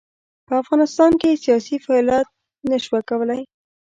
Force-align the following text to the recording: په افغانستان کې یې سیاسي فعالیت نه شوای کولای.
په 0.47 0.53
افغانستان 0.63 1.11
کې 1.19 1.27
یې 1.31 1.41
سیاسي 1.43 1.75
فعالیت 1.85 2.27
نه 2.69 2.77
شوای 2.83 3.03
کولای. 3.09 3.41